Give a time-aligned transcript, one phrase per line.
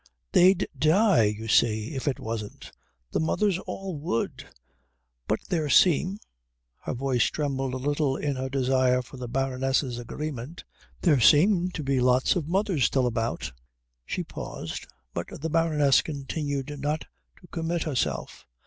[0.31, 2.71] "They'd die, you see, if it wasn't
[3.11, 4.47] the mothers all would.
[5.27, 6.17] But there seem"
[6.85, 10.63] her voice trembled a little in her desire for the Baroness's agreement
[11.01, 13.51] "there seem to be lots of mothers still about."
[14.03, 17.05] She paused, but the Baroness continued not
[17.41, 18.47] to commit herself.